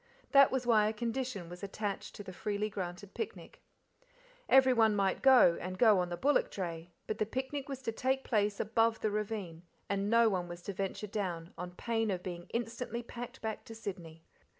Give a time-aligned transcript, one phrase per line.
[0.31, 3.61] That was why a condition was attached to the freely granted picnic.
[4.49, 8.23] Everyone might go, and go on the bullock dray, but the picnic was to take
[8.23, 12.47] place above the ravine, and no one was to venture down, on pain of being
[12.51, 14.23] instantly packed back to Sydney.